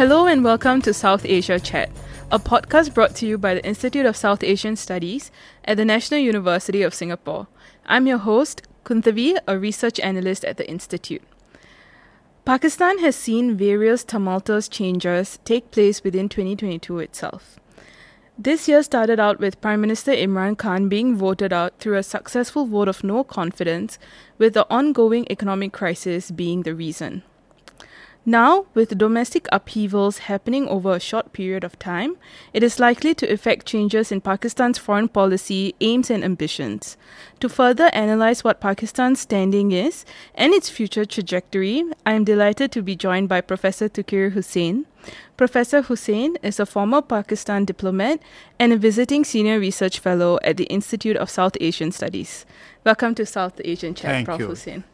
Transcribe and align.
Hello 0.00 0.26
and 0.26 0.42
welcome 0.42 0.80
to 0.80 0.94
South 0.94 1.26
Asia 1.26 1.60
Chat, 1.60 1.90
a 2.32 2.38
podcast 2.38 2.94
brought 2.94 3.14
to 3.16 3.26
you 3.26 3.36
by 3.36 3.52
the 3.52 3.66
Institute 3.66 4.06
of 4.06 4.16
South 4.16 4.42
Asian 4.42 4.74
Studies 4.74 5.30
at 5.66 5.76
the 5.76 5.84
National 5.84 6.18
University 6.18 6.80
of 6.80 6.94
Singapore. 6.94 7.48
I'm 7.84 8.06
your 8.06 8.16
host, 8.16 8.62
Kunthavi, 8.82 9.36
a 9.46 9.58
research 9.58 10.00
analyst 10.00 10.42
at 10.46 10.56
the 10.56 10.66
Institute. 10.66 11.22
Pakistan 12.46 13.00
has 13.00 13.14
seen 13.14 13.58
various 13.58 14.02
tumultuous 14.02 14.68
changes 14.68 15.38
take 15.44 15.70
place 15.70 16.02
within 16.02 16.30
2022 16.30 16.98
itself. 17.00 17.60
This 18.38 18.68
year 18.68 18.82
started 18.82 19.20
out 19.20 19.38
with 19.38 19.60
Prime 19.60 19.82
Minister 19.82 20.12
Imran 20.12 20.56
Khan 20.56 20.88
being 20.88 21.14
voted 21.14 21.52
out 21.52 21.78
through 21.78 21.98
a 21.98 22.02
successful 22.02 22.64
vote 22.64 22.88
of 22.88 23.04
no 23.04 23.22
confidence, 23.22 23.98
with 24.38 24.54
the 24.54 24.66
ongoing 24.70 25.26
economic 25.30 25.74
crisis 25.74 26.30
being 26.30 26.62
the 26.62 26.74
reason. 26.74 27.22
Now, 28.30 28.66
with 28.74 28.96
domestic 28.96 29.48
upheavals 29.50 30.18
happening 30.30 30.68
over 30.68 30.94
a 30.94 31.00
short 31.00 31.32
period 31.32 31.64
of 31.64 31.76
time, 31.80 32.16
it 32.52 32.62
is 32.62 32.78
likely 32.78 33.12
to 33.14 33.28
affect 33.28 33.66
changes 33.66 34.12
in 34.12 34.20
Pakistan's 34.20 34.78
foreign 34.78 35.08
policy 35.08 35.74
aims 35.80 36.10
and 36.10 36.22
ambitions. 36.22 36.96
To 37.40 37.48
further 37.48 37.90
analyze 37.92 38.44
what 38.44 38.60
Pakistan's 38.60 39.18
standing 39.18 39.72
is 39.72 40.04
and 40.36 40.54
its 40.54 40.70
future 40.70 41.04
trajectory, 41.04 41.82
I 42.06 42.12
am 42.12 42.22
delighted 42.22 42.70
to 42.70 42.82
be 42.82 42.94
joined 42.94 43.28
by 43.28 43.40
Professor 43.40 43.88
Touqir 43.88 44.30
Hussain. 44.30 44.86
Professor 45.36 45.82
Hussain 45.82 46.36
is 46.40 46.60
a 46.60 46.66
former 46.66 47.02
Pakistan 47.02 47.64
diplomat 47.64 48.22
and 48.60 48.72
a 48.72 48.76
visiting 48.76 49.24
senior 49.24 49.58
research 49.58 49.98
fellow 49.98 50.38
at 50.44 50.56
the 50.56 50.66
Institute 50.66 51.16
of 51.16 51.28
South 51.28 51.56
Asian 51.60 51.90
Studies. 51.90 52.46
Welcome 52.84 53.16
to 53.16 53.26
South 53.26 53.60
Asian 53.64 53.92
Chat, 53.92 54.12
Thank 54.12 54.26
Prof. 54.26 54.38
you. 54.38 54.46
Hussain. 54.46 54.84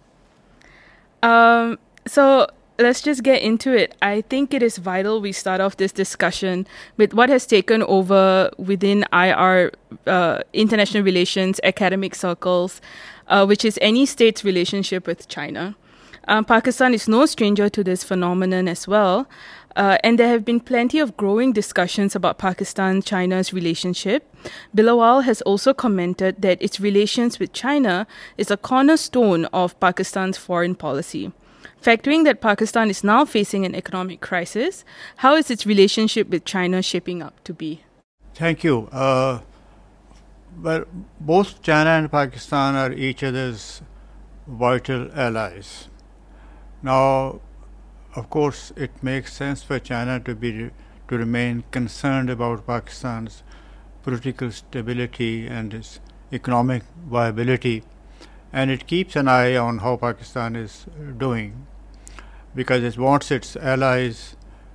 Um, 1.22 1.78
so 2.06 2.46
let's 2.78 3.02
just 3.02 3.22
get 3.22 3.42
into 3.42 3.72
it. 3.72 3.94
I 4.02 4.22
think 4.22 4.52
it 4.52 4.62
is 4.62 4.78
vital 4.78 5.20
we 5.20 5.32
start 5.32 5.60
off 5.60 5.76
this 5.76 5.92
discussion 5.92 6.66
with 6.96 7.14
what 7.14 7.28
has 7.28 7.46
taken 7.46 7.82
over 7.82 8.50
within 8.58 9.04
IR, 9.12 9.72
uh, 10.06 10.40
international 10.52 11.02
relations, 11.02 11.60
academic 11.64 12.14
circles, 12.14 12.80
uh, 13.28 13.44
which 13.46 13.64
is 13.64 13.78
any 13.82 14.06
state's 14.06 14.44
relationship 14.44 15.06
with 15.06 15.28
China. 15.28 15.76
Um, 16.28 16.44
Pakistan 16.44 16.92
is 16.92 17.08
no 17.08 17.24
stranger 17.26 17.68
to 17.68 17.84
this 17.84 18.02
phenomenon 18.02 18.68
as 18.68 18.88
well. 18.88 19.28
Uh, 19.76 19.98
and 20.02 20.18
there 20.18 20.28
have 20.28 20.44
been 20.44 20.58
plenty 20.58 20.98
of 20.98 21.16
growing 21.18 21.52
discussions 21.52 22.16
about 22.16 22.38
Pakistan 22.38 23.02
China's 23.02 23.52
relationship. 23.52 24.34
Bilawal 24.74 25.22
has 25.24 25.42
also 25.42 25.74
commented 25.74 26.40
that 26.40 26.60
its 26.62 26.80
relations 26.80 27.38
with 27.38 27.52
China 27.52 28.06
is 28.38 28.50
a 28.50 28.56
cornerstone 28.56 29.44
of 29.46 29.78
Pakistan's 29.78 30.38
foreign 30.38 30.74
policy. 30.74 31.30
Factoring 31.82 32.24
that 32.24 32.40
Pakistan 32.40 32.90
is 32.90 33.04
now 33.04 33.24
facing 33.24 33.64
an 33.64 33.74
economic 33.74 34.20
crisis, 34.20 34.84
how 35.16 35.34
is 35.34 35.50
its 35.50 35.66
relationship 35.66 36.28
with 36.28 36.44
China 36.44 36.82
shaping 36.82 37.22
up 37.22 37.42
to 37.44 37.54
be? 37.54 37.82
Thank 38.34 38.64
you. 38.64 38.88
Uh, 38.92 39.40
well, 40.62 40.84
both 41.20 41.62
China 41.62 41.90
and 41.90 42.10
Pakistan 42.10 42.74
are 42.74 42.92
each 42.92 43.22
other's 43.22 43.82
vital 44.46 45.10
allies. 45.14 45.88
Now, 46.82 47.40
of 48.14 48.30
course, 48.30 48.72
it 48.76 49.02
makes 49.02 49.32
sense 49.32 49.62
for 49.62 49.78
China 49.78 50.20
to 50.20 50.34
be 50.34 50.70
to 51.08 51.18
remain 51.18 51.64
concerned 51.70 52.30
about 52.30 52.66
Pakistan's 52.66 53.42
political 54.02 54.50
stability 54.50 55.46
and 55.46 55.74
its 55.74 56.00
economic 56.32 56.82
viability, 57.08 57.82
and 58.60 58.70
it 58.70 58.86
keeps 58.90 59.16
an 59.16 59.28
eye 59.28 59.54
on 59.62 59.78
how 59.84 59.96
Pakistan 60.02 60.56
is 60.56 60.74
doing 61.22 61.66
because 62.54 62.82
it 62.90 62.96
wants 62.96 63.30
its 63.30 63.54
allies 63.72 64.20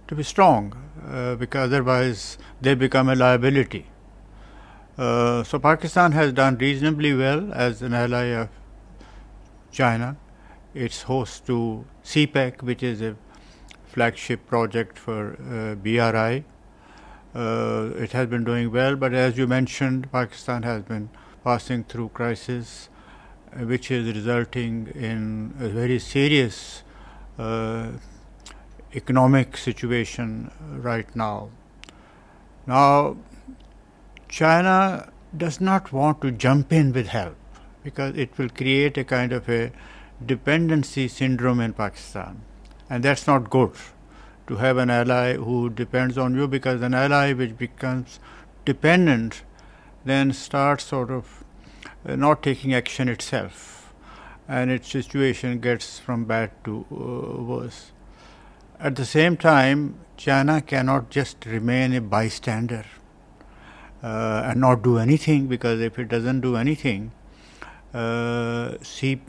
to 0.07 0.13
be 0.19 0.21
strong, 0.21 0.67
uh, 1.09 1.33
because 1.35 1.71
otherwise 1.71 2.37
they 2.61 2.75
become 2.75 3.09
a 3.09 3.15
liability. 3.15 3.87
Uh, 4.99 5.43
so 5.43 5.57
Pakistan 5.57 6.11
has 6.11 6.31
done 6.31 6.59
reasonably 6.59 7.13
well 7.15 7.51
as 7.53 7.81
an 7.81 7.95
ally 7.95 8.25
of 8.41 8.49
China. 9.71 10.15
It's 10.75 11.01
host 11.13 11.47
to 11.47 11.83
CPEC, 12.03 12.61
which 12.61 12.83
is 12.83 13.01
a 13.01 13.15
flagship 13.87 14.45
project 14.45 14.99
for 14.99 15.37
uh, 15.41 15.73
BRI. 15.73 16.43
Uh, 17.33 17.89
it 17.95 18.11
has 18.11 18.27
been 18.27 18.43
doing 18.43 18.71
well, 18.71 18.95
but 18.95 19.15
as 19.15 19.39
you 19.39 19.47
mentioned, 19.47 20.11
Pakistan 20.11 20.61
has 20.61 20.83
been 20.83 21.09
passing 21.43 21.83
through 21.83 22.09
crisis, 22.09 22.89
which 23.59 23.91
is 23.91 24.13
resulting 24.15 24.87
in 24.95 25.53
a 25.59 25.67
very 25.67 25.99
serious 25.99 26.83
uh, 27.37 27.91
economic 28.95 29.57
situation 29.57 30.51
right 30.61 31.15
now. 31.15 31.49
Now, 32.65 33.17
China 34.29 35.11
does 35.35 35.59
not 35.59 35.91
want 35.91 36.21
to 36.21 36.31
jump 36.31 36.71
in 36.71 36.93
with 36.93 37.07
help 37.07 37.35
because 37.83 38.15
it 38.15 38.37
will 38.37 38.49
create 38.49 38.97
a 38.97 39.03
kind 39.03 39.33
of 39.33 39.49
a 39.49 39.71
dependency 40.25 41.07
syndrome 41.07 41.59
in 41.59 41.73
Pakistan, 41.73 42.41
and 42.89 43.03
that's 43.03 43.27
not 43.27 43.49
good 43.49 43.73
to 44.47 44.57
have 44.57 44.77
an 44.77 44.89
ally 44.89 45.35
who 45.35 45.69
depends 45.69 46.17
on 46.17 46.35
you 46.35 46.47
because 46.47 46.81
an 46.81 46.93
ally 46.93 47.33
which 47.33 47.57
becomes 47.57 48.19
dependent 48.65 49.43
then 50.05 50.33
starts 50.33 50.83
sort 50.83 51.09
of 51.09 51.43
not 52.05 52.43
taking 52.43 52.73
action 52.73 53.07
itself 53.07 53.93
and 54.47 54.71
its 54.71 54.89
situation 54.89 55.59
gets 55.59 55.99
from 55.99 56.25
bad 56.25 56.51
to 56.65 56.85
uh, 56.91 57.41
worse. 57.41 57.91
At 58.79 58.95
the 58.95 59.05
same 59.05 59.37
time, 59.37 59.95
China 60.17 60.61
cannot 60.61 61.09
just 61.09 61.45
remain 61.45 61.93
a 61.93 62.01
bystander 62.01 62.85
uh, 64.03 64.43
and 64.45 64.59
not 64.59 64.81
do 64.81 64.97
anything 64.97 65.47
because 65.47 65.79
if 65.79 65.99
it 65.99 66.09
doesn't 66.09 66.41
do 66.41 66.55
anything, 66.55 67.11
uh, 67.93 68.75
see, 68.81 69.21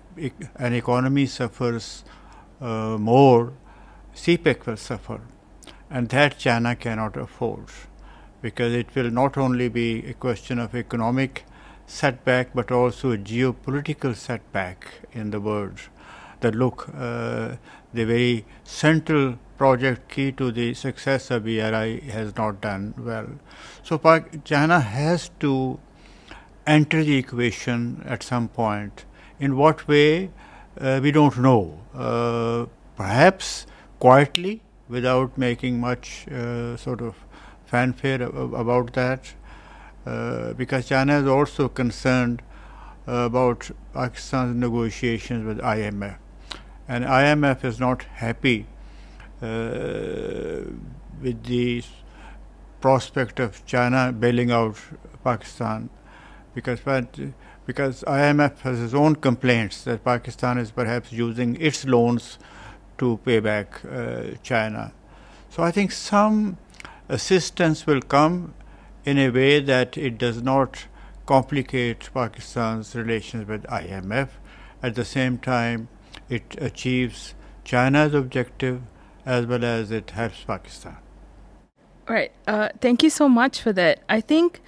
an 0.57 0.73
economy 0.75 1.27
suffers 1.27 2.05
uh, 2.61 2.97
more, 2.99 3.53
CPEC 4.15 4.67
will 4.67 4.77
suffer, 4.77 5.21
and 5.91 6.09
that 6.11 6.39
China 6.39 6.75
cannot 6.77 7.17
afford 7.17 7.67
because 8.41 8.73
it 8.73 8.95
will 8.95 9.11
not 9.11 9.37
only 9.37 9.69
be 9.69 10.05
a 10.07 10.15
question 10.15 10.59
of 10.59 10.75
economic 10.75 11.45
setback 11.93 12.55
but 12.55 12.71
also 12.73 13.13
a 13.13 13.19
geopolitical 13.19 14.15
setback 14.17 14.87
in 15.13 15.31
the 15.31 15.41
world. 15.41 15.81
That 16.41 16.55
look, 16.55 16.89
uh, 16.89 17.57
the 17.93 18.05
very 18.05 18.45
central 18.65 19.39
project 19.59 20.09
key 20.09 20.33
to 20.33 20.51
the 20.51 20.75
success 20.75 21.31
of 21.31 21.45
BRI 21.45 22.01
has 22.11 22.35
not 22.37 22.61
done 22.61 22.95
well. 22.99 23.29
So 23.83 23.99
China 24.45 24.81
has 24.81 25.31
to 25.41 25.79
enter 26.67 27.05
the 27.05 27.17
equation 27.17 28.03
at 28.05 28.23
some 28.23 28.49
point. 28.49 29.05
In 29.39 29.57
what 29.57 29.87
way, 29.87 30.31
uh, 30.81 31.01
we 31.03 31.13
don't 31.13 31.39
know. 31.39 31.79
Uh, 31.95 32.67
perhaps 32.97 33.67
quietly, 33.99 34.63
without 34.89 35.37
making 35.37 35.79
much 35.81 36.27
uh, 36.29 36.77
sort 36.77 37.01
of 37.01 37.15
fanfare 37.67 38.23
about 38.23 38.93
that, 38.95 39.35
uh, 40.07 40.53
because 40.55 40.89
China 40.89 41.21
is 41.21 41.27
also 41.27 41.69
concerned 41.69 42.43
about 43.07 43.71
Pakistan's 43.93 44.57
negotiations 44.57 45.45
with 45.47 45.59
IMF. 45.59 46.17
And 46.89 47.05
IMF 47.05 47.65
is 47.65 47.81
not 47.81 48.03
happy 48.05 48.67
uh, 49.41 50.63
with 51.21 51.45
the 51.45 51.83
prospect 52.81 53.41
of 53.41 53.65
China 53.65 54.13
bailing 54.13 54.51
out 54.51 54.77
Pakistan 55.25 55.89
because 56.55 56.81
because 57.65 58.03
IMF 58.03 58.59
has 58.61 58.81
its 58.81 58.95
own 58.95 59.15
complaints 59.17 59.85
that 59.85 60.05
Pakistan 60.05 60.59
is 60.59 60.71
perhaps 60.73 61.13
using 61.13 61.57
its 61.61 61.85
loans 61.85 62.39
to 62.99 63.19
pay 63.25 63.39
back 63.39 63.81
uh, 63.85 64.23
China. 64.43 64.93
So 65.49 65.63
I 65.63 65.71
think 65.71 65.93
some 65.93 66.59
assistance 67.09 67.87
will 67.87 68.01
come 68.01 68.55
in 69.05 69.19
a 69.19 69.31
way 69.31 69.61
that 69.61 69.97
it 69.97 70.19
does 70.19 70.43
not 70.43 70.87
complicate 71.27 72.11
Pakistan's 72.13 72.95
relations 72.95 73.49
with 73.49 73.65
IMF. 73.65 74.29
At 74.83 74.95
the 74.95 75.05
same 75.05 75.39
time, 75.39 75.89
it 76.29 76.57
achieves 76.59 77.35
China's 77.65 78.15
objective 78.15 78.83
as 79.25 79.47
well 79.47 79.65
as 79.65 79.91
it 79.91 80.11
helps 80.11 80.45
Pakistan. 80.45 80.97
Right. 82.09 82.33
Uh, 82.47 82.71
thank 82.81 83.03
you 83.03 83.11
so 83.11 83.29
much 83.29 83.61
for 83.61 83.73
that. 83.73 84.01
I 84.09 84.21
think 84.21 84.61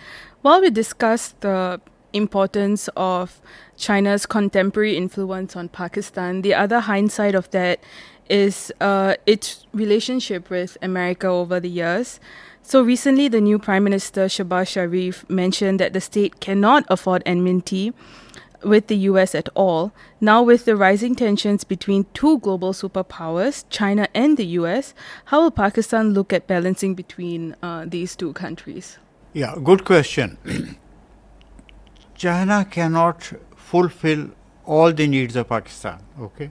while 0.43 0.61
we 0.61 0.71
discuss 0.71 1.35
the 1.41 1.81
importance 2.13 2.89
of 2.97 3.41
China's 3.77 4.25
contemporary 4.25 4.97
influence 4.97 5.57
on 5.57 5.69
Pakistan, 5.69 6.43
the 6.43 6.55
other 6.55 6.81
hindsight 6.81 7.35
of 7.35 7.51
that 7.51 7.81
is 8.29 8.73
uh, 8.81 9.15
its 9.27 9.67
relationship 9.73 10.49
with 10.49 10.79
America 10.81 11.27
over 11.27 11.61
the 11.61 11.69
years. 11.69 12.21
So 12.67 12.83
recently, 12.83 13.29
the 13.29 13.43
new 13.43 13.59
Prime 13.59 13.85
Minister 13.85 14.25
Shehbaz 14.25 14.69
Sharif 14.69 15.29
mentioned 15.29 15.79
that 15.81 15.93
the 15.93 16.01
state 16.01 16.41
cannot 16.41 16.87
afford 16.89 17.23
enmity 17.27 17.93
with 18.63 18.87
the 18.87 18.97
US 19.11 19.35
at 19.35 19.51
all. 19.55 19.93
Now, 20.19 20.43
with 20.43 20.65
the 20.65 20.75
rising 20.75 21.15
tensions 21.15 21.63
between 21.63 22.07
two 22.15 22.39
global 22.39 22.73
superpowers, 22.73 23.65
China 23.69 24.09
and 24.15 24.39
the 24.39 24.47
US, 24.61 24.95
how 25.27 25.43
will 25.43 25.51
Pakistan 25.51 26.15
look 26.15 26.33
at 26.33 26.47
balancing 26.47 26.95
between 26.95 27.55
uh, 27.63 27.85
these 27.87 28.17
two 28.17 28.33
countries? 28.33 28.97
Yeah, 29.35 29.57
good 29.63 29.85
question. 29.85 30.39
China 32.15 32.65
cannot 32.65 33.31
fulfill 33.55 34.31
all 34.65 34.91
the 34.91 35.07
needs 35.07 35.37
of 35.37 35.51
Pakistan, 35.51 36.03
okay? 36.19 36.51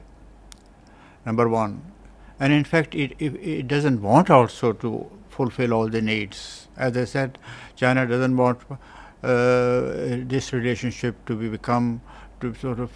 Number 1.26 1.50
one. 1.50 1.93
And 2.40 2.52
in 2.52 2.64
fact, 2.64 2.96
it, 2.96 3.14
it, 3.20 3.36
it 3.36 3.68
doesn't 3.68 4.02
want 4.02 4.30
also 4.30 4.74
to 4.74 5.10
fulfill 5.30 5.74
all 5.74 5.90
the 5.90 6.02
needs. 6.02 6.68
As 6.78 6.98
I 6.98 7.06
said, 7.06 7.38
China 7.76 8.06
doesn't 8.08 8.36
want 8.36 8.60
uh, 8.70 8.80
this 9.22 10.52
relationship 10.54 11.26
to 11.26 11.36
be 11.36 11.50
become 11.50 12.02
to 12.42 12.54
sort 12.56 12.80
of 12.80 12.92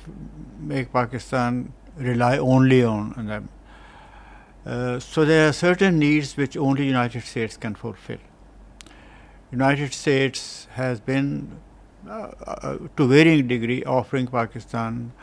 make 0.60 0.92
Pakistan 0.92 1.72
rely 1.98 2.38
only 2.38 2.84
on, 2.84 3.14
them. 3.28 3.50
Uh, 4.66 5.00
so 5.00 5.24
there 5.24 5.48
are 5.48 5.54
certain 5.54 5.98
needs 5.98 6.36
which 6.36 6.58
only 6.58 6.86
United 6.86 7.24
States 7.24 7.56
can 7.56 7.74
fulfill. 7.74 8.18
United 9.52 9.94
States 9.94 10.68
has 10.72 11.00
been 11.00 11.58
uh, 12.10 12.32
uh, 12.46 12.78
to 12.98 13.08
varying 13.08 13.48
degree 13.48 13.84
offering 13.86 14.28
Pakistan 14.28 15.14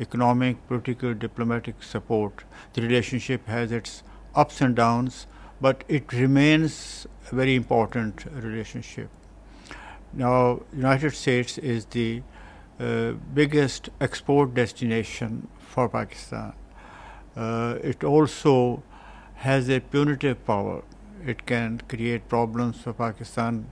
economic, 0.00 0.66
political, 0.66 1.14
diplomatic 1.14 1.82
support. 1.82 2.44
The 2.72 2.82
relationship 2.82 3.46
has 3.46 3.70
its 3.70 4.02
ups 4.34 4.60
and 4.60 4.74
downs, 4.74 5.26
but 5.60 5.84
it 5.88 6.12
remains 6.12 7.06
a 7.30 7.34
very 7.34 7.54
important 7.54 8.24
relationship. 8.32 9.10
Now, 10.12 10.62
United 10.72 11.14
States 11.14 11.58
is 11.58 11.84
the 11.84 12.22
uh, 12.80 13.12
biggest 13.34 13.90
export 14.00 14.54
destination 14.54 15.48
for 15.58 15.88
Pakistan. 15.88 16.54
Uh, 17.36 17.78
it 17.82 18.02
also 18.02 18.82
has 19.34 19.68
a 19.68 19.80
punitive 19.80 20.44
power. 20.46 20.82
It 21.24 21.46
can 21.46 21.80
create 21.88 22.28
problems 22.28 22.80
for 22.80 22.92
Pakistan, 22.92 23.66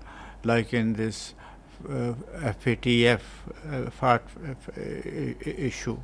like 0.44 0.72
in 0.74 0.92
this 0.92 1.34
uh, 1.88 2.14
FATF 2.60 3.20
uh, 3.70 3.90
FAT, 3.90 4.22
uh, 4.46 4.80
issue. 5.44 5.98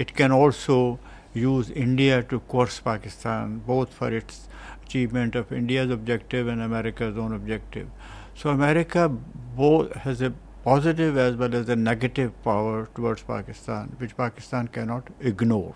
It 0.00 0.14
can 0.18 0.32
also 0.32 0.98
use 1.34 1.70
India 1.70 2.22
to 2.30 2.40
coerce 2.52 2.80
Pakistan, 2.80 3.58
both 3.66 3.92
for 3.92 4.10
its 4.10 4.48
achievement 4.82 5.34
of 5.34 5.52
India's 5.52 5.90
objective 5.90 6.48
and 6.48 6.62
America's 6.62 7.18
own 7.18 7.34
objective. 7.34 7.88
So 8.34 8.48
America 8.50 9.08
both 9.08 9.92
has 10.06 10.22
a 10.22 10.32
positive 10.64 11.18
as 11.18 11.36
well 11.36 11.54
as 11.54 11.68
a 11.68 11.76
negative 11.76 12.32
power 12.42 12.88
towards 12.94 13.22
Pakistan, 13.22 13.94
which 13.98 14.16
Pakistan 14.16 14.68
cannot 14.68 15.08
ignore. 15.20 15.74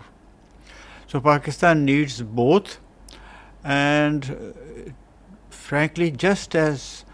So 1.07 1.21
Pakistan 1.21 1.85
needs 1.85 2.21
both, 2.21 2.79
and 3.63 4.31
uh, 4.31 4.91
frankly, 5.49 6.09
just 6.09 6.55
as 6.55 7.05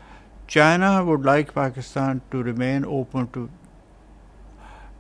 China 0.48 1.04
would 1.04 1.26
like 1.26 1.54
Pakistan 1.54 2.22
to 2.32 2.42
remain 2.42 2.86
open 2.86 3.28
to 3.34 3.50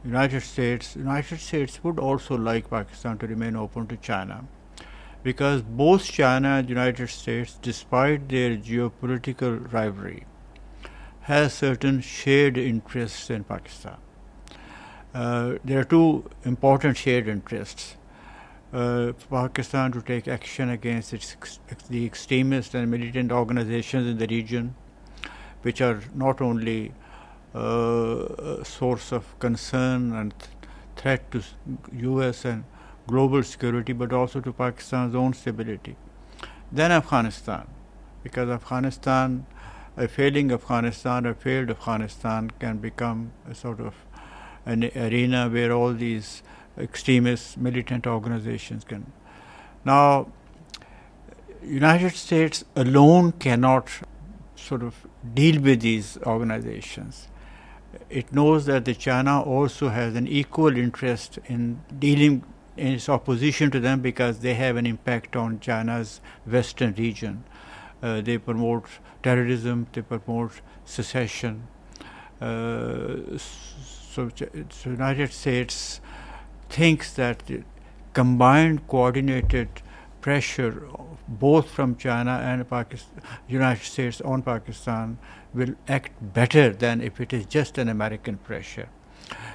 United 0.03 0.42
States, 0.42 0.95
United 0.95 1.39
States 1.39 1.83
would 1.83 2.00
also 2.00 2.36
like 2.36 2.69
Pakistan 2.69 3.18
to 3.19 3.27
remain 3.27 3.56
open 3.56 3.88
to 3.88 3.98
China 3.98 4.45
because 5.24 5.62
both 5.62 6.03
China 6.03 6.50
and 6.50 6.69
United 6.69 7.07
States, 7.09 7.57
despite 7.62 8.27
their 8.30 8.57
geopolitical 8.57 9.71
rivalry, 9.71 10.25
has 11.21 11.53
certain 11.53 12.01
shared 12.01 12.57
interests 12.57 13.30
in 13.30 13.44
Pakistan. 13.44 13.98
Uh, 15.13 15.56
there 15.63 15.80
are 15.80 15.83
two 15.83 16.30
important 16.45 16.97
shared 16.97 17.27
interests. 17.27 17.97
Uh, 18.74 19.12
Pakistan 19.30 19.92
to 19.92 20.01
take 20.01 20.27
action 20.27 20.69
against 20.69 21.13
its, 21.13 21.59
the 21.89 22.06
extremist 22.06 22.74
and 22.74 22.89
militant 22.89 23.31
organizations 23.31 24.07
in 24.07 24.18
the 24.18 24.27
region, 24.27 24.74
which 25.62 25.81
are 25.81 26.01
not 26.15 26.42
only 26.42 26.94
uh, 27.53 28.63
source 28.63 29.12
of 29.12 29.38
concern 29.39 30.13
and 30.13 30.33
th- 30.39 30.51
threat 30.95 31.31
to 31.31 31.44
U.S. 31.94 32.45
and 32.45 32.63
global 33.07 33.44
security, 33.44 33.94
but 33.94 34.13
also 34.13 34.39
to 34.39 34.53
Pakistan's 34.53 35.15
own 35.15 35.33
stability. 35.33 35.95
Then 36.71 36.92
Afghanistan, 36.92 37.68
because 38.24 38.50
Afghanistan 38.50 39.45
a 39.98 40.07
failing 40.07 40.51
Afghanistan 40.51 41.25
or 41.25 41.33
failed 41.33 41.69
Afghanistan 41.69 42.50
can 42.59 42.77
become 42.77 43.31
a 43.50 43.54
sort 43.54 43.80
of 43.80 43.94
an 44.65 44.89
arena 44.95 45.50
where 45.50 45.71
all 45.71 45.94
these 45.94 46.44
extremist 46.77 47.57
militant 47.57 48.07
organizations 48.07 48.83
can. 48.83 49.12
Now, 49.83 50.31
United 51.63 52.15
States 52.15 52.63
alone 52.75 53.33
cannot 53.33 53.89
sort 54.56 54.81
of 54.83 55.06
deal 55.33 55.62
with 55.62 55.81
these 55.81 56.18
organizations. 56.25 57.27
It 58.09 58.31
knows 58.33 58.65
that 58.65 58.85
the 58.85 58.93
China 58.93 59.41
also 59.41 59.89
has 59.89 60.15
an 60.15 60.27
equal 60.27 60.77
interest 60.77 61.39
in 61.45 61.81
dealing 61.97 62.43
in 62.77 62.88
its 62.93 63.09
opposition 63.09 63.69
to 63.71 63.79
them 63.79 64.01
because 64.01 64.39
they 64.39 64.53
have 64.53 64.77
an 64.77 64.85
impact 64.85 65.35
on 65.35 65.59
China's 65.59 66.21
western 66.45 66.93
region. 66.95 67.43
Uh, 68.01 68.21
they 68.21 68.38
promote 68.38 68.85
terrorism, 69.21 69.88
they 69.93 70.01
promote 70.01 70.61
secession. 70.85 71.67
Uh, 72.39 73.38
so, 73.38 74.29
so 74.69 74.89
United 74.89 75.31
States 75.31 76.01
thinks 76.69 77.13
that 77.13 77.44
combined 78.13 78.87
coordinated 78.87 79.69
pressure 80.21 80.87
both 81.27 81.69
from 81.69 81.95
China 81.95 82.41
and 82.44 82.67
Pakistan, 82.69 83.21
United 83.47 83.85
States 83.85 84.21
on 84.21 84.41
Pakistan 84.41 85.17
will 85.53 85.75
act 85.88 86.12
better 86.33 86.71
than 86.71 87.01
if 87.01 87.19
it 87.19 87.33
is 87.33 87.45
just 87.45 87.77
an 87.77 87.89
American 87.89 88.38
pressure. 88.38 88.89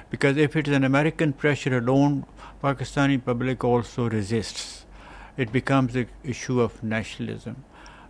Because 0.09 0.37
if 0.37 0.55
it 0.55 0.67
is 0.67 0.75
an 0.75 0.83
American 0.83 1.33
pressure 1.33 1.77
alone, 1.77 2.25
Pakistani 2.63 3.23
public 3.23 3.63
also 3.63 4.09
resists. 4.09 4.85
It 5.37 5.51
becomes 5.51 5.95
an 5.95 6.07
issue 6.23 6.59
of 6.61 6.81
nationalism. 6.83 7.63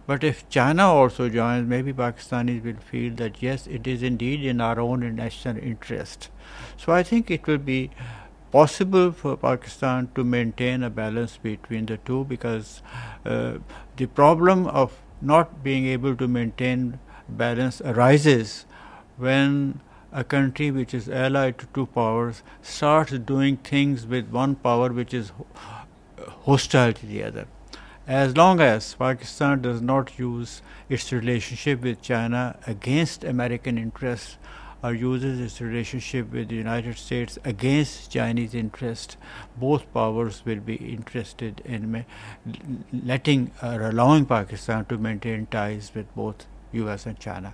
But 0.06 0.24
if 0.24 0.48
China 0.48 0.88
also 0.88 1.28
joins, 1.28 1.68
maybe 1.68 1.92
Pakistanis 1.92 2.64
will 2.64 2.82
feel 2.92 3.14
that 3.16 3.42
yes, 3.42 3.68
it 3.68 3.86
is 3.86 4.02
indeed 4.02 4.46
in 4.46 4.62
our 4.62 4.80
own 4.80 5.16
national 5.16 5.58
interest. 5.58 6.30
So 6.78 6.94
I 6.94 7.04
think 7.04 7.30
it 7.30 7.46
will 7.46 7.58
be 7.58 7.92
possible 8.52 9.12
for 9.12 9.36
Pakistan 9.36 10.10
to 10.16 10.24
maintain 10.24 10.84
a 10.84 10.90
balance 10.90 11.36
between 11.36 11.88
the 11.88 11.98
two 11.98 12.24
because 12.24 12.82
uh, 13.26 13.58
the 13.98 14.06
problem 14.06 14.68
of 14.68 14.98
not 15.22 15.62
being 15.64 15.86
able 15.88 16.16
to 16.16 16.28
maintain 16.28 17.00
balance 17.30 17.82
arises 17.82 18.66
when 19.18 19.80
a 20.12 20.24
country 20.24 20.72
which 20.72 20.94
is 20.94 21.10
allied 21.10 21.58
to 21.58 21.68
two 21.74 21.86
powers 21.88 22.42
starts 22.62 23.12
doing 23.12 23.58
things 23.58 24.06
with 24.06 24.30
one 24.30 24.56
power 24.56 24.92
which 24.92 25.14
is 25.14 25.32
hostile 26.46 26.94
to 26.94 27.06
the 27.06 27.24
other. 27.24 27.48
As 28.08 28.38
long 28.38 28.62
as 28.62 28.94
Pakistan 28.94 29.62
does 29.62 29.82
not 29.82 30.18
use 30.18 30.62
its 30.88 31.12
relationship 31.12 31.82
with 31.82 32.02
China 32.02 32.58
against 32.66 33.26
American 33.26 33.78
interests 33.78 34.38
or 34.82 34.94
uses 34.94 35.42
its 35.42 35.60
relationship 35.60 36.32
with 36.32 36.48
the 36.48 36.56
United 36.56 36.98
States 36.98 37.38
against 37.44 38.12
Chinese 38.12 38.54
interests, 38.54 39.18
both 39.58 39.92
powers 39.94 40.44
will 40.46 40.60
be 40.60 40.76
interested 40.76 41.62
in 41.66 42.06
letting 42.94 43.52
or 43.62 43.90
allowing 43.90 44.26
Pakistan 44.26 44.86
to 44.86 44.98
maintain 44.98 45.48
ties 45.48 45.92
with 45.94 46.14
both 46.16 46.46
US 46.74 47.06
and 47.06 47.20
China. 47.20 47.54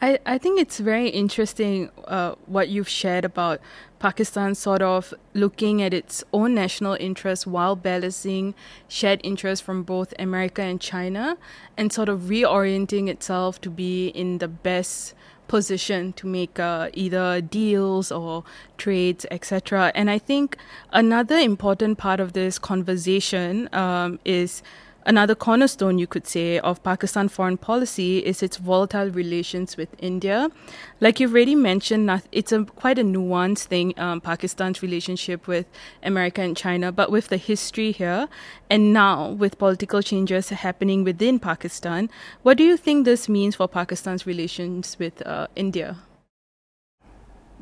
I, 0.00 0.18
I 0.26 0.38
think 0.38 0.60
it's 0.60 0.80
very 0.80 1.08
interesting 1.08 1.90
uh, 2.06 2.34
what 2.46 2.68
you've 2.68 2.88
shared 2.88 3.24
about 3.24 3.60
Pakistan 4.00 4.54
sort 4.54 4.82
of 4.82 5.14
looking 5.32 5.80
at 5.80 5.94
its 5.94 6.22
own 6.32 6.54
national 6.54 6.94
interests 7.00 7.46
while 7.46 7.74
balancing 7.74 8.54
shared 8.88 9.20
interests 9.24 9.64
from 9.64 9.82
both 9.82 10.12
America 10.18 10.62
and 10.62 10.80
China 10.80 11.38
and 11.76 11.92
sort 11.92 12.08
of 12.08 12.22
reorienting 12.22 13.08
itself 13.08 13.60
to 13.62 13.70
be 13.70 14.08
in 14.08 14.38
the 14.38 14.48
best 14.48 15.14
position 15.48 16.12
to 16.14 16.26
make 16.26 16.58
uh, 16.58 16.90
either 16.92 17.40
deals 17.40 18.10
or 18.12 18.44
trades, 18.76 19.24
etc. 19.30 19.92
And 19.94 20.10
I 20.10 20.18
think 20.18 20.56
another 20.92 21.36
important 21.36 21.98
part 21.98 22.20
of 22.20 22.32
this 22.32 22.58
conversation 22.58 23.68
um, 23.72 24.18
is 24.24 24.62
Another 25.06 25.34
cornerstone, 25.34 25.98
you 25.98 26.06
could 26.06 26.26
say, 26.26 26.58
of 26.60 26.82
Pakistan 26.82 27.28
foreign 27.28 27.58
policy 27.58 28.18
is 28.24 28.42
its 28.42 28.56
volatile 28.56 29.10
relations 29.10 29.76
with 29.76 29.94
India. 29.98 30.50
Like 30.98 31.20
you've 31.20 31.32
already 31.32 31.54
mentioned, 31.54 32.22
it's 32.32 32.52
a 32.52 32.64
quite 32.64 32.98
a 32.98 33.02
nuanced 33.02 33.64
thing, 33.64 33.92
um, 33.98 34.22
Pakistan's 34.22 34.80
relationship 34.80 35.46
with 35.46 35.66
America 36.02 36.40
and 36.40 36.56
China, 36.56 36.90
but 36.90 37.10
with 37.10 37.28
the 37.28 37.36
history 37.36 37.92
here, 37.92 38.28
and 38.70 38.94
now 38.94 39.28
with 39.28 39.58
political 39.58 40.00
changes 40.00 40.48
happening 40.48 41.04
within 41.04 41.38
Pakistan, 41.38 42.08
what 42.42 42.56
do 42.56 42.64
you 42.64 42.78
think 42.78 43.04
this 43.04 43.28
means 43.28 43.56
for 43.56 43.68
Pakistan's 43.68 44.26
relations 44.26 44.96
with 44.98 45.20
uh, 45.26 45.48
India? 45.54 45.98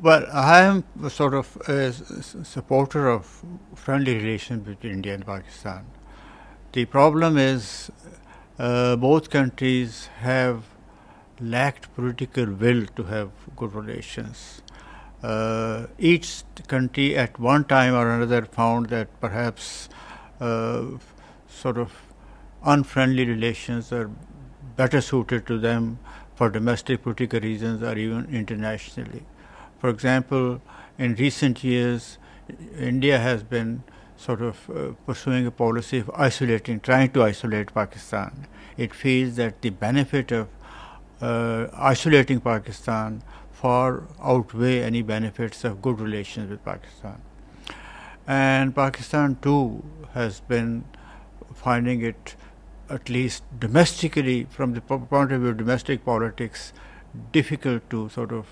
Well, 0.01 0.25
I 0.31 0.61
am 0.61 0.85
sort 1.09 1.33
of 1.33 1.57
a 1.67 1.91
supporter 1.91 3.09
of 3.09 3.43
friendly 3.75 4.15
relations 4.15 4.65
between 4.65 4.93
India 4.93 5.13
and 5.13 5.25
Pakistan. 5.25 5.85
The 6.73 6.85
problem 6.85 7.37
is 7.37 7.91
uh, 8.57 8.95
both 8.95 9.29
countries 9.29 10.07
have 10.21 10.63
lacked 11.39 11.93
political 11.93 12.47
will 12.47 12.87
to 12.95 13.03
have 13.03 13.29
good 13.55 13.75
relations. 13.75 14.63
Uh, 15.21 15.85
each 15.99 16.43
country 16.67 17.15
at 17.15 17.37
one 17.39 17.65
time 17.65 17.93
or 17.93 18.09
another 18.09 18.45
found 18.45 18.87
that 18.89 19.07
perhaps 19.21 19.87
uh, 20.41 20.85
sort 21.47 21.77
of 21.77 21.91
unfriendly 22.65 23.25
relations 23.27 23.93
are 23.93 24.09
better 24.75 24.99
suited 24.99 25.45
to 25.45 25.59
them 25.59 25.99
for 26.33 26.49
domestic 26.49 27.03
political 27.03 27.39
reasons 27.39 27.83
or 27.83 27.95
even 27.95 28.25
internationally. 28.33 29.27
For 29.77 29.91
example, 29.91 30.59
in 30.97 31.13
recent 31.13 31.63
years, 31.63 32.17
India 32.79 33.19
has 33.19 33.43
been 33.43 33.83
sort 34.23 34.41
of 34.41 34.69
uh, 34.69 34.91
pursuing 35.05 35.45
a 35.47 35.51
policy 35.51 35.99
of 35.99 36.09
isolating, 36.15 36.79
trying 36.79 37.11
to 37.11 37.23
isolate 37.23 37.73
Pakistan. 37.73 38.47
It 38.77 38.93
feels 38.93 39.35
that 39.35 39.61
the 39.61 39.69
benefit 39.69 40.31
of 40.31 40.47
uh, 41.21 41.67
isolating 41.73 42.39
Pakistan 42.39 43.21
far 43.51 44.03
outweigh 44.21 44.81
any 44.83 45.01
benefits 45.01 45.63
of 45.63 45.81
good 45.81 45.99
relations 45.99 46.49
with 46.49 46.63
Pakistan. 46.65 47.21
And 48.27 48.75
Pakistan 48.75 49.37
too 49.41 49.83
has 50.13 50.39
been 50.39 50.85
finding 51.53 52.01
it, 52.01 52.35
at 52.89 53.09
least 53.09 53.43
domestically, 53.59 54.47
from 54.49 54.73
the 54.73 54.81
point 54.81 55.31
of 55.31 55.41
view 55.41 55.49
of 55.49 55.57
domestic 55.57 56.03
politics, 56.05 56.73
difficult 57.31 57.89
to 57.89 58.09
sort 58.09 58.31
of 58.31 58.45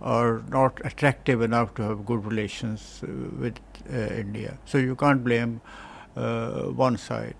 are 0.00 0.42
not 0.48 0.80
attractive 0.84 1.40
enough 1.40 1.74
to 1.74 1.82
have 1.82 2.04
good 2.04 2.24
relations 2.24 3.02
uh, 3.02 3.06
with 3.38 3.58
uh, 3.90 3.96
India. 3.96 4.58
So 4.64 4.78
you 4.78 4.96
can't 4.96 5.24
blame 5.24 5.60
uh, 6.16 6.64
one 6.64 6.96
side. 6.96 7.34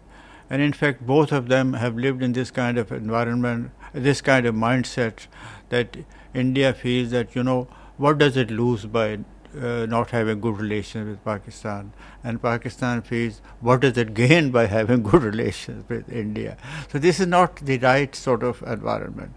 And 0.50 0.60
in 0.62 0.72
fact, 0.72 1.06
both 1.06 1.32
of 1.32 1.48
them 1.48 1.74
have 1.74 1.96
lived 1.96 2.22
in 2.22 2.32
this 2.32 2.50
kind 2.50 2.78
of 2.78 2.92
environment, 2.92 3.70
this 3.92 4.20
kind 4.20 4.46
of 4.46 4.54
mindset 4.54 5.26
that 5.70 5.96
India 6.34 6.72
feels 6.74 7.10
that, 7.10 7.34
you 7.34 7.42
know, 7.42 7.66
what 7.96 8.18
does 8.18 8.36
it 8.36 8.50
lose 8.50 8.84
by 8.84 9.18
uh, 9.60 9.86
not 9.86 10.10
having 10.10 10.40
good 10.40 10.58
relations 10.58 11.08
with 11.08 11.24
Pakistan, 11.24 11.92
and 12.22 12.42
Pakistan 12.42 13.02
feels 13.02 13.40
what 13.60 13.80
does 13.80 13.96
it 13.96 14.14
gain 14.14 14.50
by 14.50 14.66
having 14.66 15.02
good 15.02 15.22
relations 15.32 15.88
with 15.88 16.10
India. 16.10 16.56
So 16.90 16.98
this 16.98 17.20
is 17.20 17.26
not 17.26 17.56
the 17.56 17.78
right 17.78 18.14
sort 18.14 18.42
of 18.42 18.62
environment, 18.62 19.32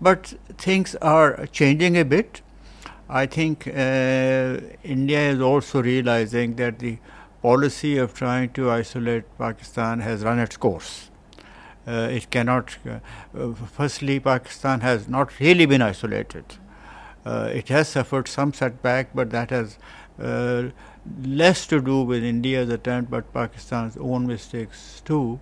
but 0.00 0.34
things 0.58 0.94
are 0.96 1.46
changing 1.46 1.96
a 1.96 2.04
bit. 2.04 2.42
I 3.14 3.26
think 3.26 3.66
uh, 3.68 4.60
India 4.82 5.20
is 5.30 5.40
also 5.42 5.82
realizing 5.82 6.56
that 6.56 6.78
the 6.78 6.98
policy 7.42 7.98
of 7.98 8.14
trying 8.14 8.54
to 8.54 8.70
isolate 8.70 9.24
Pakistan 9.36 10.00
has 10.00 10.22
run 10.24 10.38
its 10.38 10.56
course. 10.56 11.10
Uh, 11.86 12.08
it 12.10 12.30
cannot. 12.30 12.78
Uh, 12.88 13.52
firstly, 13.52 14.18
Pakistan 14.18 14.80
has 14.80 15.08
not 15.08 15.38
really 15.40 15.66
been 15.66 15.82
isolated. 15.82 16.44
Uh, 17.26 17.50
it 17.52 17.68
has 17.68 17.88
suffered 17.88 18.28
some 18.28 18.54
setback, 18.54 19.14
but 19.14 19.28
that 19.30 19.50
has 19.50 19.78
uh, 20.18 20.70
less 21.22 21.66
to 21.66 21.82
do 21.82 22.02
with 22.02 22.24
India's 22.24 22.70
attempt, 22.70 23.10
but 23.10 23.30
Pakistan's 23.34 23.98
own 23.98 24.26
mistakes 24.26 25.02
too. 25.04 25.38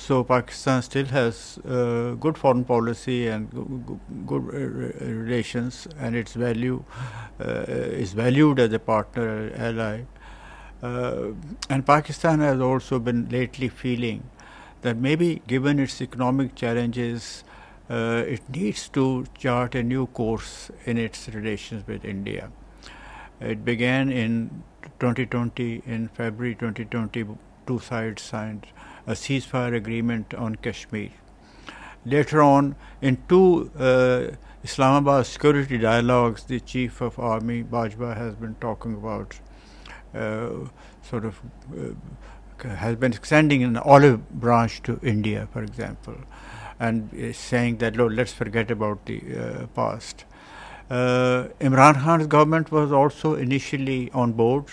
So 0.00 0.24
Pakistan 0.24 0.80
still 0.82 1.06
has 1.06 1.58
uh, 1.68 2.14
good 2.20 2.38
foreign 2.38 2.64
policy 2.64 3.26
and 3.28 3.50
good 4.26 4.44
relations, 4.44 5.88
and 5.98 6.14
its 6.14 6.32
value 6.32 6.84
uh, 7.40 7.64
is 8.04 8.12
valued 8.12 8.60
as 8.60 8.72
a 8.72 8.78
partner 8.78 9.52
ally. 9.56 10.04
Uh, 10.82 11.32
and 11.68 11.84
Pakistan 11.84 12.38
has 12.38 12.60
also 12.60 12.98
been 13.00 13.28
lately 13.28 13.68
feeling 13.68 14.22
that 14.82 14.96
maybe, 14.96 15.42
given 15.48 15.78
its 15.80 16.00
economic 16.00 16.54
challenges, 16.54 17.44
uh, 17.90 18.22
it 18.26 18.48
needs 18.48 18.88
to 18.90 19.26
chart 19.36 19.74
a 19.74 19.82
new 19.82 20.06
course 20.06 20.70
in 20.86 20.96
its 20.96 21.28
relations 21.28 21.86
with 21.86 22.04
India. 22.04 22.50
It 23.40 23.64
began 23.64 24.10
in 24.10 24.62
2020, 25.00 25.82
in 25.84 26.08
February 26.08 26.54
2020, 26.54 27.26
two 27.66 27.78
sides 27.80 28.22
signed 28.22 28.66
a 29.08 29.12
ceasefire 29.12 29.74
agreement 29.74 30.34
on 30.34 30.56
Kashmir. 30.56 31.10
Later 32.04 32.42
on, 32.42 32.76
in 33.00 33.18
two 33.28 33.70
uh, 33.78 34.36
Islamabad 34.62 35.26
security 35.26 35.78
dialogues, 35.78 36.44
the 36.44 36.60
Chief 36.60 37.00
of 37.00 37.18
Army, 37.18 37.62
Bajwa, 37.64 38.16
has 38.16 38.34
been 38.34 38.54
talking 38.60 38.94
about 38.94 39.40
uh, 40.14 40.50
sort 41.02 41.24
of 41.24 41.40
uh, 41.72 42.68
has 42.76 42.96
been 42.96 43.12
extending 43.12 43.62
an 43.62 43.76
olive 43.76 44.28
branch 44.30 44.82
to 44.82 44.98
India, 45.02 45.48
for 45.52 45.62
example, 45.62 46.16
and 46.80 47.34
saying 47.34 47.78
that, 47.78 47.96
look, 47.96 48.12
let's 48.12 48.32
forget 48.32 48.70
about 48.70 49.06
the 49.06 49.22
uh, 49.38 49.66
past. 49.68 50.24
Uh, 50.90 51.48
Imran 51.60 52.02
Khan's 52.02 52.26
government 52.26 52.72
was 52.72 52.90
also 52.90 53.34
initially 53.34 54.10
on 54.12 54.32
board, 54.32 54.64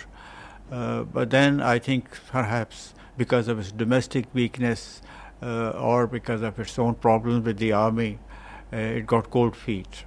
uh, 0.72 1.04
but 1.04 1.30
then 1.30 1.60
I 1.60 1.78
think 1.78 2.10
perhaps 2.28 2.92
because 3.16 3.48
of 3.48 3.58
its 3.58 3.72
domestic 3.72 4.26
weakness 4.34 5.02
uh, 5.42 5.70
or 5.70 6.06
because 6.06 6.42
of 6.42 6.58
its 6.58 6.78
own 6.78 6.94
problems 6.94 7.44
with 7.44 7.58
the 7.58 7.72
army, 7.72 8.18
uh, 8.72 8.76
it 8.76 9.06
got 9.06 9.30
cold 9.30 9.56
feet. 9.56 10.04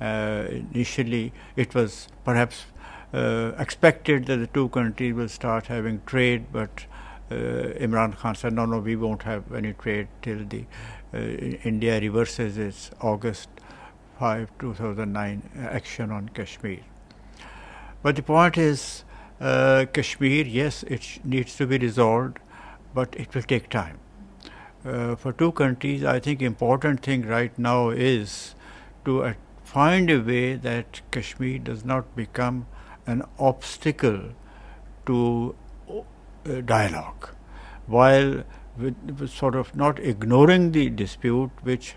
Uh, 0.00 0.44
initially, 0.50 1.32
it 1.56 1.74
was 1.74 2.08
perhaps 2.24 2.64
uh, 3.12 3.52
expected 3.58 4.26
that 4.26 4.38
the 4.38 4.46
two 4.48 4.68
countries 4.70 5.14
will 5.14 5.28
start 5.28 5.68
having 5.68 6.02
trade, 6.04 6.46
but 6.52 6.86
uh, 7.30 7.34
Imran 7.34 8.16
Khan 8.16 8.34
said, 8.34 8.52
no, 8.52 8.66
no, 8.66 8.80
we 8.80 8.96
won't 8.96 9.22
have 9.22 9.52
any 9.52 9.72
trade 9.72 10.08
till 10.20 10.44
the 10.44 10.64
uh, 11.14 11.18
India 11.18 12.00
reverses 12.00 12.58
its 12.58 12.90
August 13.00 13.48
5, 14.18 14.50
2009 14.58 15.50
action 15.56 16.10
on 16.10 16.28
Kashmir. 16.28 16.80
But 18.02 18.16
the 18.16 18.22
point 18.22 18.58
is, 18.58 19.04
uh, 19.40 19.86
Kashmir, 19.92 20.46
yes, 20.46 20.82
it 20.84 21.20
needs 21.24 21.56
to 21.56 21.66
be 21.66 21.78
resolved, 21.78 22.38
but 22.94 23.14
it 23.16 23.34
will 23.34 23.42
take 23.42 23.68
time. 23.68 23.98
Uh, 24.84 25.16
for 25.16 25.32
two 25.32 25.52
countries, 25.52 26.04
I 26.04 26.20
think 26.20 26.42
important 26.42 27.02
thing 27.02 27.26
right 27.26 27.58
now 27.58 27.88
is 27.88 28.54
to 29.04 29.24
uh, 29.24 29.34
find 29.64 30.10
a 30.10 30.18
way 30.18 30.54
that 30.56 31.00
Kashmir 31.10 31.58
does 31.58 31.84
not 31.84 32.14
become 32.14 32.66
an 33.06 33.22
obstacle 33.38 34.20
to 35.06 35.54
uh, 35.88 36.60
dialogue, 36.60 37.30
while 37.86 38.44
with, 38.76 38.96
with 39.18 39.30
sort 39.30 39.54
of 39.54 39.74
not 39.74 39.98
ignoring 39.98 40.72
the 40.72 40.90
dispute, 40.90 41.50
which 41.62 41.94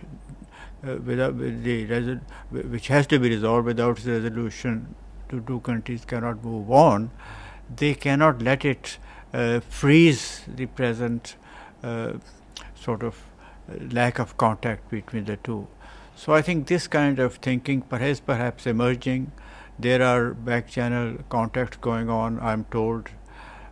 uh, 0.85 0.95
without 1.03 1.35
with 1.35 1.63
the 1.63 2.19
which 2.51 2.87
has 2.87 3.07
to 3.07 3.19
be 3.19 3.29
resolved 3.29 3.65
without 3.65 4.03
resolution, 4.05 4.95
the 5.29 5.41
two 5.41 5.59
countries 5.61 6.05
cannot 6.05 6.43
move 6.43 6.71
on. 6.71 7.11
They 7.75 7.93
cannot 7.93 8.41
let 8.41 8.65
it 8.65 8.97
uh, 9.33 9.59
freeze 9.59 10.41
the 10.47 10.67
present 10.67 11.35
uh, 11.83 12.13
sort 12.75 13.03
of 13.03 13.21
lack 13.91 14.19
of 14.19 14.37
contact 14.37 14.89
between 14.89 15.25
the 15.25 15.37
two. 15.37 15.67
So 16.15 16.33
I 16.33 16.41
think 16.41 16.67
this 16.67 16.87
kind 16.87 17.19
of 17.19 17.35
thinking 17.35 17.81
perhaps 17.81 18.19
perhaps 18.19 18.65
emerging. 18.65 19.31
There 19.77 20.01
are 20.01 20.33
back 20.33 20.67
channel 20.67 21.17
contacts 21.29 21.77
going 21.77 22.09
on. 22.09 22.39
I'm 22.39 22.65
told. 22.65 23.09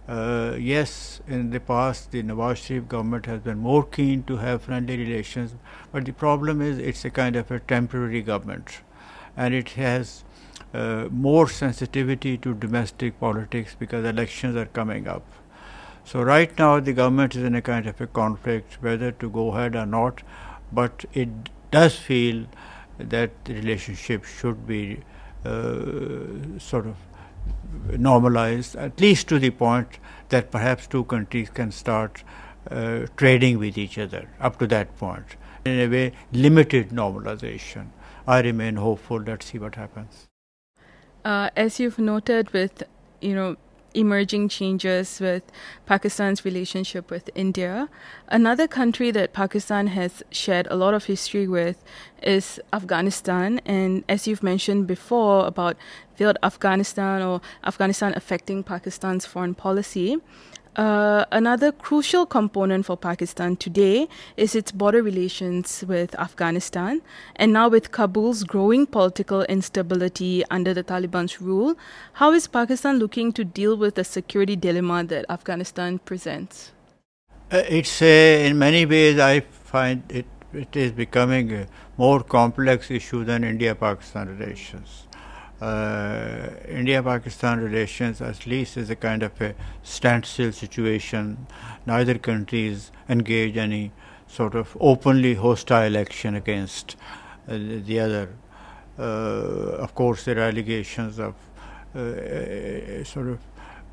Uh, 0.08 0.56
yes, 0.60 1.20
in 1.28 1.50
the 1.50 1.60
past, 1.60 2.12
the 2.12 2.22
Nawaz 2.22 2.58
Sharif 2.58 2.88
government 2.88 3.26
has 3.26 3.40
been 3.40 3.58
more 3.58 3.84
keen 3.84 4.22
to 4.26 4.38
have 4.38 4.62
friendly 4.62 4.98
relations, 4.98 5.56
but 5.92 6.06
the 6.06 6.12
problem 6.14 6.62
is 6.62 6.78
it's 6.78 7.04
a 7.06 7.10
kind 7.10 7.36
of 7.36 7.50
a 7.50 7.60
temporary 7.60 8.22
government, 8.22 8.82
and 9.36 9.56
it 9.56 9.70
has 9.70 10.24
uh, 10.76 11.08
more 11.10 11.48
sensitivity 11.48 12.38
to 12.38 12.54
domestic 12.54 13.20
politics 13.20 13.76
because 13.80 14.06
elections 14.06 14.56
are 14.56 14.66
coming 14.78 15.08
up. 15.08 15.26
So 16.04 16.22
right 16.22 16.58
now 16.60 16.80
the 16.80 16.94
government 16.94 17.36
is 17.36 17.44
in 17.44 17.56
a 17.56 17.62
kind 17.62 17.88
of 17.88 18.02
a 18.02 18.08
conflict 18.08 18.78
whether 18.82 19.12
to 19.12 19.30
go 19.30 19.50
ahead 19.54 19.76
or 19.76 19.86
not, 19.86 20.22
but 20.72 21.06
it 21.14 21.30
does 21.72 21.96
feel 21.96 22.46
that 22.98 23.32
the 23.46 23.54
relationship 23.54 24.24
should 24.24 24.68
be 24.68 25.00
uh, 25.46 26.60
sort 26.60 26.88
of 26.88 26.96
normalized, 27.98 28.76
at 28.76 29.00
least 29.00 29.28
to 29.30 29.40
the 29.40 29.52
point 29.52 30.00
that 30.30 30.52
perhaps 30.52 30.88
two 30.88 31.04
countries 31.06 31.50
can 31.50 31.72
start 31.72 32.24
uh, 32.70 33.06
trading 33.16 33.60
with 33.60 33.78
each 33.78 33.98
other 33.98 34.30
up 34.40 34.60
to 34.60 34.68
that 34.68 34.96
point. 34.98 35.36
In 35.66 35.80
a 35.80 35.88
way, 35.88 36.14
limited 36.32 36.90
normalization. 36.90 37.90
I 38.28 38.42
remain 38.42 38.76
hopeful. 38.76 39.22
Let's 39.22 39.52
see 39.52 39.60
what 39.60 39.76
happens. 39.76 40.28
Uh, 41.26 41.50
as 41.58 41.80
you've 41.80 41.98
noted 41.98 42.52
with, 42.52 42.84
you 43.20 43.34
know, 43.34 43.58
emerging 43.96 44.48
changes 44.50 45.20
with 45.20 45.44
Pakistan's 45.86 46.46
relationship 46.46 47.10
with 47.10 47.30
India. 47.34 47.90
Another 48.28 48.68
country 48.68 49.10
that 49.12 49.34
Pakistan 49.34 49.88
has 49.88 50.22
shared 50.30 50.68
a 50.70 50.76
lot 50.76 50.94
of 50.94 51.06
history 51.06 51.48
with 51.48 51.84
is 52.22 52.60
Afghanistan. 52.72 53.60
And 53.66 54.04
as 54.08 54.28
you've 54.28 54.44
mentioned 54.44 54.86
before 54.86 55.48
about 55.48 55.78
failed 56.16 56.38
Afghanistan 56.44 57.22
or 57.22 57.42
Afghanistan 57.66 58.14
affecting 58.16 58.64
Pakistan's 58.64 59.26
foreign 59.26 59.56
policy, 59.56 60.18
uh, 60.76 61.24
another 61.32 61.72
crucial 61.72 62.26
component 62.26 62.86
for 62.86 62.98
Pakistan 62.98 63.56
today 63.56 64.08
is 64.36 64.56
its 64.56 64.72
border 64.72 65.02
relations 65.02 65.84
with 65.88 66.14
Afghanistan. 66.20 67.02
And 67.38 67.54
now, 67.54 67.70
with 67.70 67.92
Kabul's 67.92 68.44
growing 68.44 68.86
political 68.86 69.44
instability 69.44 70.44
under 70.52 70.74
the 70.74 70.84
Taliban's 70.84 71.42
rule, 71.42 71.76
how 72.14 72.32
is 72.34 72.48
Pakistan 72.48 73.00
looking 73.00 73.32
to 73.34 73.46
deal 73.46 73.78
with 73.78 73.96
the 73.96 74.04
security 74.04 74.56
dilemma 74.56 75.06
that 75.06 75.26
Afghanistan 75.30 76.00
presents? 76.00 76.72
Uh, 77.52 77.64
it's 77.70 78.02
a, 78.02 78.46
in 78.46 78.60
many 78.60 78.86
ways, 78.86 79.20
I 79.20 79.42
find 79.42 80.04
it, 80.10 80.26
it 80.52 80.76
is 80.76 80.92
becoming 80.92 81.54
a 81.54 81.68
more 81.98 82.22
complex 82.22 82.92
issue 82.92 83.24
than 83.24 83.44
India 83.44 83.76
Pakistan 83.76 84.28
relations 84.28 85.05
uh, 85.62 86.50
India-Pakistan 86.68 87.60
relations 87.60 88.22
at 88.22 88.46
least 88.46 88.78
is 88.78 88.90
a 88.90 88.96
kind 88.96 89.24
of 89.24 89.40
a 89.42 89.56
standstill 89.84 90.52
situation. 90.52 91.48
Neither 91.86 92.18
countries 92.18 92.92
engage 93.08 93.56
any 93.58 93.92
sort 94.28 94.56
of 94.56 94.76
openly 94.80 95.36
hostile 95.36 95.98
action 95.98 96.36
against 96.36 96.96
uh, 97.48 97.58
the 97.58 98.00
other. 98.00 98.30
Uh, 98.98 99.02
of 99.02 99.96
course, 99.96 100.26
there 100.26 100.38
are 100.38 100.50
allegations 100.50 101.20
of 101.20 101.36
uh, 101.96 103.04
sort 103.04 103.28
of 103.28 103.40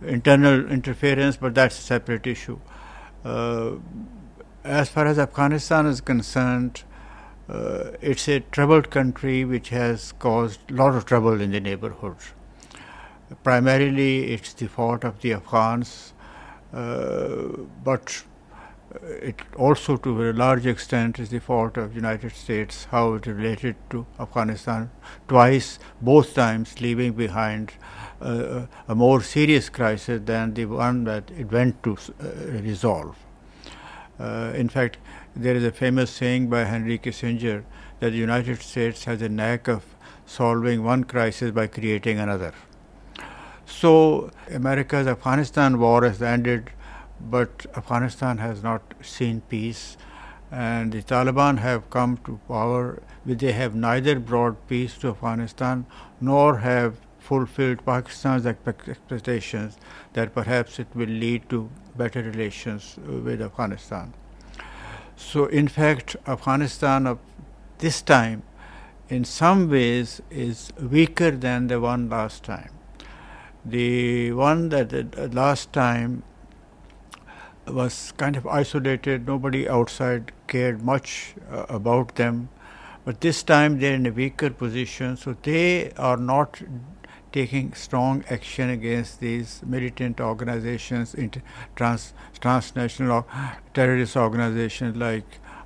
internal 0.04 0.68
interference, 0.70 1.36
but 1.36 1.54
that's 1.54 1.78
a 1.78 1.82
separate 1.82 2.26
issue. 2.26 2.58
Uh, 3.24 3.72
as 4.64 4.88
far 4.88 5.06
as 5.06 5.18
Afghanistan 5.18 5.86
is 5.86 6.00
concerned, 6.00 6.82
uh, 7.52 7.90
it's 8.00 8.28
a 8.28 8.40
troubled 8.40 8.90
country 8.90 9.44
which 9.44 9.68
has 9.68 10.12
caused 10.12 10.70
a 10.70 10.74
lot 10.74 10.94
of 10.94 11.04
trouble 11.04 11.40
in 11.40 11.50
the 11.50 11.60
neighborhood. 11.60 12.16
Primarily, 13.44 14.32
it's 14.32 14.54
the 14.54 14.68
fault 14.68 15.04
of 15.04 15.20
the 15.20 15.34
Afghans, 15.34 16.14
uh, 16.72 17.48
but 17.84 18.24
it 19.04 19.40
also, 19.56 19.96
to 19.98 20.30
a 20.30 20.32
large 20.32 20.66
extent, 20.66 21.18
is 21.18 21.28
the 21.28 21.40
fault 21.40 21.76
of 21.76 21.90
the 21.90 21.96
United 21.96 22.32
States, 22.32 22.86
how 22.90 23.14
it 23.14 23.26
related 23.26 23.76
to 23.90 24.06
Afghanistan 24.18 24.90
twice, 25.28 25.78
both 26.00 26.34
times 26.34 26.80
leaving 26.80 27.12
behind 27.12 27.72
uh, 28.20 28.66
a 28.88 28.94
more 28.94 29.22
serious 29.22 29.68
crisis 29.68 30.20
than 30.24 30.54
the 30.54 30.64
one 30.66 31.04
that 31.04 31.30
it 31.30 31.50
went 31.50 31.82
to 31.82 31.96
uh, 31.96 32.26
resolve. 32.62 33.16
Uh, 34.18 34.52
in 34.54 34.68
fact, 34.68 34.98
there 35.34 35.54
is 35.54 35.64
a 35.64 35.72
famous 35.72 36.10
saying 36.10 36.48
by 36.48 36.64
Henry 36.64 36.98
Kissinger 36.98 37.64
that 38.00 38.10
the 38.10 38.18
United 38.18 38.60
States 38.60 39.04
has 39.04 39.22
a 39.22 39.28
knack 39.28 39.66
of 39.68 39.84
solving 40.26 40.84
one 40.84 41.04
crisis 41.04 41.50
by 41.50 41.66
creating 41.66 42.18
another. 42.18 42.52
So, 43.64 44.30
America's 44.50 45.06
Afghanistan 45.06 45.78
war 45.78 46.04
has 46.04 46.20
ended, 46.20 46.70
but 47.20 47.64
Afghanistan 47.76 48.38
has 48.38 48.62
not 48.62 48.82
seen 49.00 49.40
peace. 49.48 49.96
And 50.50 50.92
the 50.92 51.02
Taliban 51.02 51.58
have 51.58 51.88
come 51.88 52.18
to 52.26 52.38
power, 52.46 53.02
but 53.24 53.38
they 53.38 53.52
have 53.52 53.74
neither 53.74 54.18
brought 54.20 54.68
peace 54.68 54.98
to 54.98 55.08
Afghanistan 55.08 55.86
nor 56.20 56.58
have 56.58 56.96
fulfilled 57.18 57.84
Pakistan's 57.86 58.44
expectations 58.44 59.78
that 60.12 60.34
perhaps 60.34 60.78
it 60.78 60.88
will 60.94 61.08
lead 61.08 61.48
to 61.48 61.70
better 61.96 62.22
relations 62.22 62.98
with 63.06 63.40
Afghanistan. 63.40 64.12
So, 65.24 65.46
in 65.46 65.68
fact, 65.68 66.16
Afghanistan 66.26 67.06
of 67.06 67.18
this 67.78 68.02
time, 68.02 68.42
in 69.08 69.24
some 69.24 69.70
ways, 69.70 70.20
is 70.30 70.72
weaker 70.78 71.30
than 71.30 71.68
the 71.68 71.80
one 71.80 72.10
last 72.10 72.42
time. 72.42 72.70
The 73.64 74.32
one 74.32 74.68
that 74.70 75.32
last 75.32 75.72
time 75.72 76.22
was 77.66 78.12
kind 78.18 78.36
of 78.36 78.46
isolated, 78.46 79.26
nobody 79.26 79.66
outside 79.68 80.32
cared 80.48 80.82
much 80.82 81.34
uh, 81.50 81.64
about 81.68 82.16
them. 82.16 82.48
But 83.04 83.20
this 83.20 83.42
time 83.42 83.78
they're 83.78 83.94
in 83.94 84.06
a 84.06 84.12
weaker 84.12 84.50
position, 84.50 85.16
so 85.16 85.36
they 85.42 85.92
are 85.92 86.18
not 86.18 86.60
taking 87.32 87.72
strong 87.72 88.24
action 88.30 88.70
against 88.70 89.20
these 89.20 89.62
militant 89.64 90.20
organizations, 90.20 91.14
trans, 91.74 92.12
transnational 92.40 93.12
or 93.12 93.26
terrorist 93.74 94.16
organizations 94.16 94.96
like 94.96 95.24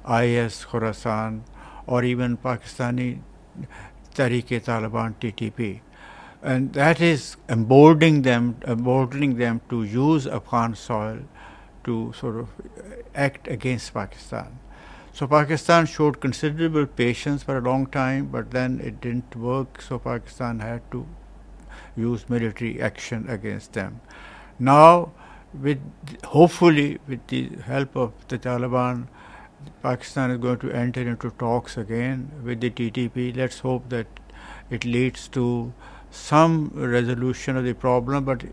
IS, 0.09 0.65
Khorasan, 0.65 1.41
or 1.87 2.05
even 2.05 2.37
Pakistani 2.37 3.21
Tehreek-e-Taliban 4.15 5.15
(TTP), 5.21 5.81
and 6.43 6.73
that 6.75 7.01
is 7.01 7.37
emboldening 7.49 8.23
them, 8.23 8.57
emboldening 8.67 9.37
them 9.37 9.61
to 9.69 9.83
use 9.83 10.27
Afghan 10.27 10.75
soil 10.75 11.19
to 11.85 12.13
sort 12.17 12.37
of 12.37 12.49
act 13.15 13.49
against 13.49 13.93
Pakistan. 13.93 14.59
So 15.13 15.27
Pakistan 15.27 15.87
showed 15.87 16.21
considerable 16.21 16.87
patience 16.87 17.43
for 17.43 17.57
a 17.59 17.61
long 17.61 17.87
time, 17.87 18.27
but 18.27 18.51
then 18.51 18.81
it 18.81 19.01
didn't 19.01 19.35
work. 19.35 19.81
So 19.81 19.99
Pakistan 19.99 20.59
had 20.61 20.83
to 20.91 21.07
use 21.97 22.29
military 22.29 22.81
action 22.81 23.29
against 23.29 23.73
them. 23.73 24.01
Now, 24.59 25.13
with 25.55 25.81
hopefully 26.25 26.99
with 27.07 27.27
the 27.29 27.49
help 27.65 27.97
of 27.97 28.13
the 28.29 28.39
Taliban, 28.39 29.09
Pakistan 29.83 30.31
is 30.31 30.39
going 30.39 30.59
to 30.59 30.71
enter 30.71 31.01
into 31.01 31.31
talks 31.31 31.77
again 31.77 32.31
with 32.45 32.61
the 32.61 32.71
TTP. 32.71 33.37
Let's 33.37 33.61
hope 33.61 33.89
that 33.89 34.07
it 34.71 34.85
leads 34.85 35.29
to 35.29 35.73
some 36.11 36.71
resolution 36.75 37.57
of 37.57 37.65
the 37.65 37.75
problem. 37.75 38.25
But 38.25 38.45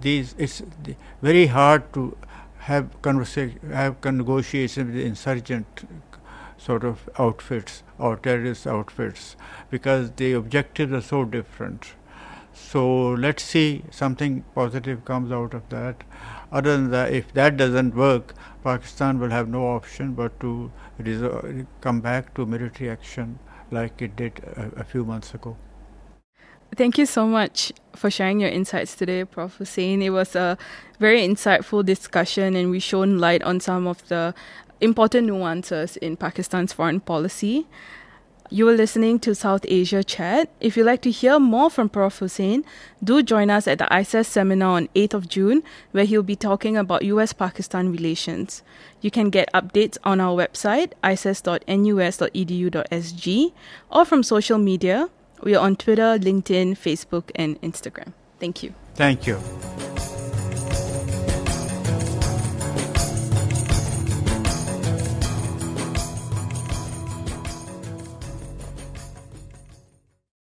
these 0.00 0.34
it's 0.38 0.62
very 1.20 1.46
hard 1.46 1.92
to 1.94 2.16
have 2.58 3.00
conversation, 3.02 3.72
have 3.72 4.04
negotiations 4.04 4.94
with 4.94 5.04
insurgent 5.04 5.84
sort 6.56 6.84
of 6.84 7.08
outfits 7.18 7.82
or 7.98 8.16
terrorist 8.16 8.66
outfits 8.66 9.36
because 9.70 10.12
the 10.12 10.32
objectives 10.32 10.92
are 10.92 11.00
so 11.00 11.24
different. 11.24 11.94
So 12.54 13.10
let's 13.10 13.42
see 13.42 13.82
something 13.90 14.44
positive 14.54 15.04
comes 15.04 15.32
out 15.32 15.54
of 15.54 15.68
that. 15.70 16.04
Other 16.50 16.76
than 16.76 16.90
that, 16.90 17.12
if 17.12 17.32
that 17.32 17.56
doesn't 17.56 17.94
work, 17.94 18.34
Pakistan 18.62 19.18
will 19.18 19.30
have 19.30 19.48
no 19.48 19.66
option 19.66 20.12
but 20.14 20.38
to 20.40 20.70
come 21.80 22.00
back 22.00 22.34
to 22.34 22.46
military 22.46 22.90
action 22.90 23.38
like 23.70 24.02
it 24.02 24.16
did 24.16 24.40
a, 24.56 24.80
a, 24.80 24.84
few 24.84 25.04
months 25.04 25.34
ago. 25.34 25.56
Thank 26.76 26.98
you 26.98 27.06
so 27.06 27.26
much 27.26 27.72
for 27.96 28.10
sharing 28.10 28.40
your 28.40 28.50
insights 28.50 28.94
today, 28.94 29.24
Prof. 29.24 29.56
Hussain. 29.56 30.02
It 30.02 30.10
was 30.10 30.36
a 30.36 30.58
very 30.98 31.20
insightful 31.20 31.84
discussion, 31.84 32.54
and 32.54 32.70
we 32.70 32.78
shone 32.78 33.18
light 33.18 33.42
on 33.42 33.60
some 33.60 33.86
of 33.86 34.06
the 34.08 34.34
important 34.80 35.26
nuances 35.26 35.96
in 35.98 36.16
Pakistan's 36.16 36.72
foreign 36.72 37.00
policy. 37.00 37.66
You 38.52 38.68
are 38.68 38.76
listening 38.76 39.18
to 39.20 39.34
South 39.34 39.64
Asia 39.66 40.04
Chat. 40.04 40.50
If 40.60 40.76
you'd 40.76 40.84
like 40.84 41.00
to 41.02 41.10
hear 41.10 41.40
more 41.40 41.70
from 41.70 41.88
Prof. 41.88 42.18
Hussain, 42.18 42.66
do 43.02 43.22
join 43.22 43.48
us 43.48 43.66
at 43.66 43.78
the 43.78 43.86
ISAS 43.86 44.26
seminar 44.26 44.76
on 44.76 44.88
8th 44.94 45.14
of 45.14 45.26
June, 45.26 45.62
where 45.92 46.04
he'll 46.04 46.22
be 46.22 46.36
talking 46.36 46.76
about 46.76 47.02
US 47.02 47.32
Pakistan 47.32 47.90
relations. 47.90 48.62
You 49.00 49.10
can 49.10 49.30
get 49.30 49.50
updates 49.54 49.96
on 50.04 50.20
our 50.20 50.36
website, 50.36 50.92
isas.nus.edu.sg, 51.02 53.52
or 53.90 54.04
from 54.04 54.22
social 54.22 54.58
media. 54.58 55.08
We 55.42 55.54
are 55.54 55.64
on 55.64 55.76
Twitter, 55.76 56.18
LinkedIn, 56.18 56.76
Facebook, 56.76 57.30
and 57.34 57.58
Instagram. 57.62 58.12
Thank 58.38 58.62
you. 58.62 58.74
Thank 58.96 59.26
you. 59.26 59.40